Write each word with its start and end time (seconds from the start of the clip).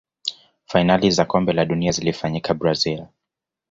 fainali 0.65 1.11
za 1.11 1.25
kombe 1.25 1.53
la 1.53 1.65
dunia 1.65 1.91
zilifanyikia 1.91 2.53
brazil 2.55 3.05